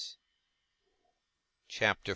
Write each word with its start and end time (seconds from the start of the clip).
CHAPTER 1.67 2.05
42. 2.05 2.09